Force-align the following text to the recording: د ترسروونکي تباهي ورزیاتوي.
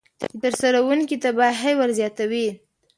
د 0.19 0.23
ترسروونکي 0.43 1.15
تباهي 1.23 1.73
ورزیاتوي. 1.77 2.47